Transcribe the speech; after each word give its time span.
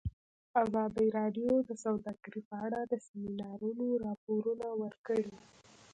ازادي 0.63 1.07
راډیو 1.17 1.51
د 1.69 1.71
سوداګري 1.83 2.41
په 2.49 2.55
اړه 2.65 2.79
د 2.85 2.93
سیمینارونو 3.07 3.85
راپورونه 4.05 4.67
ورکړي. 4.81 5.31